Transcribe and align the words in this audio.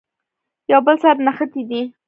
یو 0.71 0.81
بل 0.87 0.95
سره 1.03 1.19
نښتي 1.27 1.63
دي. 1.69 1.81